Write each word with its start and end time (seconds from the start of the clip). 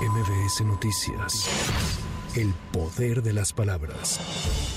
MBS 0.00 0.62
Noticias. 0.62 2.09
El 2.36 2.54
poder 2.72 3.24
de 3.24 3.32
las 3.32 3.52
palabras. 3.52 4.20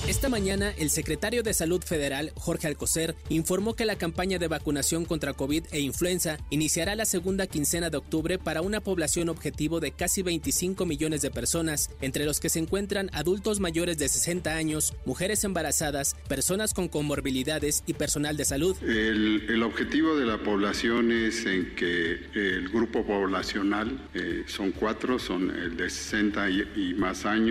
Esta 0.08 0.28
mañana, 0.28 0.72
el 0.76 0.90
secretario 0.90 1.44
de 1.44 1.54
Salud 1.54 1.80
Federal, 1.84 2.32
Jorge 2.34 2.66
Alcocer, 2.66 3.14
informó 3.28 3.74
que 3.74 3.84
la 3.84 3.94
campaña 3.94 4.40
de 4.40 4.48
vacunación 4.48 5.04
contra 5.04 5.34
COVID 5.34 5.66
e 5.70 5.78
influenza 5.78 6.36
iniciará 6.50 6.96
la 6.96 7.04
segunda 7.04 7.46
quincena 7.46 7.90
de 7.90 7.96
octubre 7.96 8.38
para 8.38 8.60
una 8.60 8.80
población 8.80 9.28
objetivo 9.28 9.78
de 9.78 9.92
casi 9.92 10.22
25 10.22 10.84
millones 10.84 11.22
de 11.22 11.30
personas, 11.30 11.90
entre 12.00 12.24
los 12.24 12.40
que 12.40 12.48
se 12.48 12.58
encuentran 12.58 13.08
adultos 13.12 13.60
mayores 13.60 13.98
de 13.98 14.08
60 14.08 14.52
años, 14.56 14.92
mujeres 15.06 15.44
embarazadas, 15.44 16.16
personas 16.28 16.74
con 16.74 16.88
comorbilidades 16.88 17.84
y 17.86 17.94
personal 17.94 18.36
de 18.36 18.46
salud. 18.46 18.76
El, 18.82 19.46
el 19.48 19.62
objetivo 19.62 20.16
de 20.16 20.26
la 20.26 20.42
población 20.42 21.12
es 21.12 21.46
en 21.46 21.76
que 21.76 22.18
el 22.34 22.68
grupo 22.68 23.06
poblacional 23.06 24.08
eh, 24.12 24.42
son 24.48 24.72
cuatro, 24.72 25.20
son 25.20 25.50
el 25.50 25.76
de 25.76 25.88
60 25.88 26.50
y, 26.50 26.90
y 26.90 26.94
más 26.94 27.24
años, 27.24 27.43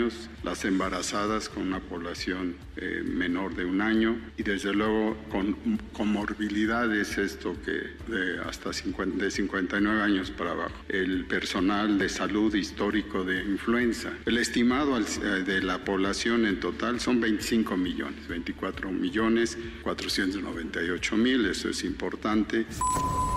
las 0.44 0.66
embarazadas 0.66 1.50
con 1.50 1.68
una 1.68 1.80
población 1.80 2.56
eh, 2.76 3.04
menor 3.06 3.56
de 3.56 3.66
un 3.66 3.82
año 3.82 4.20
y 4.38 4.44
desde 4.44 4.74
luego 4.74 5.16
con 5.30 5.56
comorbilidades, 5.94 7.18
esto 7.18 7.56
que 7.64 8.12
de 8.12 8.40
hasta 8.44 8.74
50, 8.74 9.24
de 9.24 9.30
59 9.30 10.02
años 10.02 10.32
para 10.32 10.52
abajo, 10.52 10.74
el 10.90 11.26
personal 11.26 12.00
de 12.00 12.10
salud 12.10 12.54
histórico 12.56 13.24
de 13.24 13.44
influenza. 13.44 14.12
El 14.26 14.38
estimado 14.38 14.96
al, 14.96 15.06
eh, 15.06 15.44
de 15.46 15.62
la 15.62 15.86
población 15.86 16.46
en 16.48 16.60
total 16.60 17.00
son 17.00 17.22
25 17.22 17.78
millones, 17.78 18.28
24 18.28 18.92
millones 18.92 19.58
498 19.84 21.16
mil, 21.18 21.46
eso 21.46 21.70
es 21.70 21.84
importante. 21.84 22.66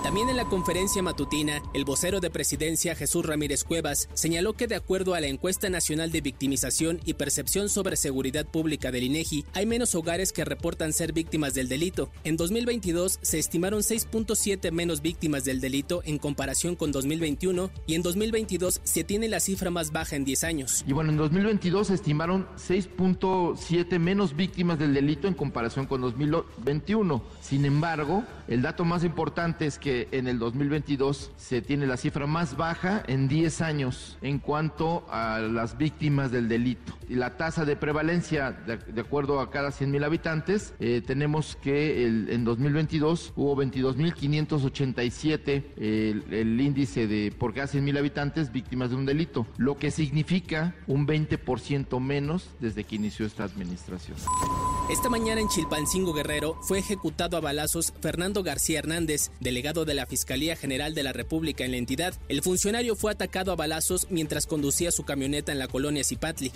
También 0.03 0.29
en 0.29 0.37
la 0.37 0.45
conferencia 0.45 1.03
matutina, 1.03 1.61
el 1.75 1.85
vocero 1.85 2.21
de 2.21 2.31
presidencia 2.31 2.95
Jesús 2.95 3.27
Ramírez 3.27 3.65
Cuevas 3.65 4.09
señaló 4.15 4.55
que 4.55 4.67
de 4.67 4.77
acuerdo 4.77 5.15
a 5.15 5.21
la 5.21 5.27
encuesta 5.27 5.69
nacional 5.69 6.13
de 6.13 6.23
victimización 6.47 7.01
y 7.05 7.15
percepción 7.15 7.69
sobre 7.69 7.97
seguridad 7.97 8.47
pública 8.47 8.93
del 8.93 9.03
INEGI, 9.03 9.45
hay 9.53 9.67
menos 9.67 9.97
hogares 9.97 10.33
que 10.33 10.45
reportan 10.45 10.93
ser 10.93 11.13
víctimas 11.13 11.55
del 11.55 11.69
delito. 11.69 12.09
En 12.23 12.37
2022 12.37 13.19
se 13.21 13.41
estimaron 13.41 13.81
6.7 13.81 14.71
menos 14.71 15.03
víctimas 15.03 15.45
del 15.45 15.61
delito 15.61 16.03
en 16.05 16.19
comparación 16.19 16.77
con 16.77 16.93
2021 16.93 17.71
y 17.89 17.97
en 17.97 18.03
2022 18.03 18.81
se 18.85 19.03
tiene 19.03 19.29
la 19.29 19.41
cifra 19.41 19.71
más 19.71 19.91
baja 19.91 20.15
en 20.15 20.25
10 20.25 20.45
años. 20.45 20.85
Y 20.87 20.93
bueno, 20.93 21.11
en 21.11 21.17
2022 21.17 21.89
se 21.89 21.95
estimaron 21.95 22.47
6.7 22.57 23.99
menos 23.99 24.37
víctimas 24.37 24.79
del 24.79 24.95
delito 24.95 25.27
en 25.27 25.35
comparación 25.35 25.87
con 25.87 26.01
2021. 26.01 27.25
Sin 27.41 27.65
embargo, 27.65 28.23
el 28.47 28.63
dato 28.63 28.85
más 28.85 29.03
importante 29.03 29.67
es 29.67 29.81
que 29.81 30.07
en 30.13 30.29
el 30.29 30.39
2022 30.39 31.33
se 31.37 31.61
tiene 31.61 31.89
la 31.89 31.97
cifra 31.97 32.29
más 32.29 32.57
baja 32.57 33.03
en 33.09 33.27
10 33.27 33.61
años 33.63 34.17
en 34.23 34.39
cuanto 34.39 35.05
a 35.11 35.41
las 35.41 35.77
víctimas 35.77 36.31
del 36.37 36.49
delito. 36.49 36.97
Y 37.09 37.15
la 37.15 37.37
tasa 37.37 37.65
de 37.65 37.77
prevalencia, 37.77 38.53
de, 38.53 39.01
acuerdo 39.01 39.41
a 39.41 39.51
cada 39.51 39.73
100 39.73 39.91
mil 39.91 40.05
habitantes, 40.05 40.75
eh, 40.79 41.03
tenemos 41.05 41.57
que 41.57 42.07
en 42.07 42.45
2022 42.45 43.33
hubo 43.37 43.57
22.587 43.57 45.65
el, 45.77 46.25
el 46.33 46.61
índice 46.61 47.07
de 47.07 47.33
por 47.37 47.55
cada 47.55 47.67
100 47.67 47.85
mil 47.85 47.97
habitantes 47.97 48.53
víctimas 48.53 48.91
de 48.91 48.97
un 48.97 49.07
delito, 49.07 49.47
lo 49.57 49.77
que 49.77 49.91
significa 49.91 50.75
un 50.87 51.07
20% 51.07 51.99
menos 52.01 52.51
desde 52.61 52.85
que 52.85 52.97
inició 52.97 53.25
esta 53.27 53.45
administración. 53.45 54.17
Esta 54.89 55.11
mañana 55.11 55.41
en 55.41 55.49
Chilpancingo 55.49 56.13
Guerrero 56.13 56.57
fue 56.63 56.79
ejecutado 56.79 57.37
a 57.37 57.41
balazos 57.41 57.93
Fernando 58.01 58.45
García 58.45 58.79
Hernández, 58.79 59.33
delegado 59.41 59.85
de 59.85 59.95
la 59.95 60.07
Fiscalía 60.07 60.55
General 60.55 60.95
de 60.95 61.03
la 61.03 61.13
República 61.13 61.65
en 61.65 61.73
la 61.73 61.77
entidad. 61.77 62.15
El 62.29 62.41
funcionario 62.41 62.95
fue 62.95 63.11
atacado 63.11 63.51
a 63.51 63.57
balazos 63.57 64.07
mientras 64.11 64.47
conducía 64.47 64.93
su 64.93 65.03
camioneta 65.03 65.51
en 65.51 65.59
la 65.59 65.67
colonia 65.67 66.05
Zipatli. 66.05 66.53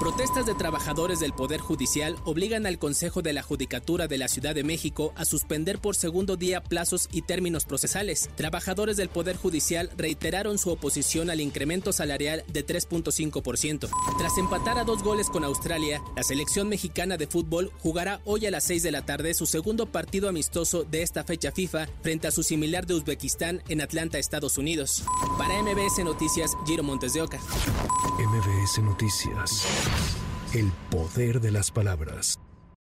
Protestas 0.00 0.46
de 0.46 0.54
trabajadores 0.54 1.20
del 1.20 1.34
Poder 1.34 1.60
Judicial 1.60 2.16
obligan 2.24 2.64
al 2.64 2.78
Consejo 2.78 3.20
de 3.20 3.34
la 3.34 3.42
Judicatura 3.42 4.08
de 4.08 4.16
la 4.16 4.28
Ciudad 4.28 4.54
de 4.54 4.64
México 4.64 5.12
a 5.14 5.26
suspender 5.26 5.78
por 5.78 5.96
segundo 5.96 6.36
día 6.36 6.62
plazos 6.62 7.10
y 7.12 7.22
términos 7.22 7.66
procesales. 7.66 8.30
Trabajadores 8.36 8.96
del 8.96 9.10
Poder 9.10 9.36
Judicial 9.36 9.90
reiteraron 9.98 10.56
su 10.56 10.70
oposición 10.70 11.28
al 11.28 11.42
incremento 11.42 11.92
salarial 11.92 12.42
de 12.48 12.66
3.5%. 12.66 13.90
Tras 14.16 14.38
empatar 14.38 14.78
a 14.78 14.84
dos 14.84 15.02
goles 15.02 15.28
con 15.28 15.44
Australia, 15.44 16.00
la 16.16 16.22
selección 16.22 16.70
mexicana 16.70 17.18
de 17.18 17.26
fútbol 17.26 17.65
jugará 17.80 18.20
hoy 18.24 18.46
a 18.46 18.50
las 18.50 18.64
6 18.64 18.82
de 18.82 18.92
la 18.92 19.04
tarde 19.04 19.34
su 19.34 19.46
segundo 19.46 19.86
partido 19.86 20.28
amistoso 20.28 20.84
de 20.84 21.02
esta 21.02 21.24
fecha 21.24 21.52
FIFA 21.52 21.88
frente 22.02 22.28
a 22.28 22.30
su 22.30 22.42
similar 22.42 22.86
de 22.86 22.94
Uzbekistán 22.94 23.62
en 23.68 23.80
Atlanta, 23.80 24.18
Estados 24.18 24.58
Unidos. 24.58 25.04
Para 25.38 25.62
MBS 25.62 26.04
Noticias, 26.04 26.52
Giro 26.66 26.82
Montes 26.82 27.12
de 27.12 27.22
Oca. 27.22 27.38
MBS 28.18 28.82
Noticias. 28.82 29.66
El 30.54 30.72
poder 30.90 31.40
de 31.40 31.50
las 31.50 31.70
palabras. 31.70 32.38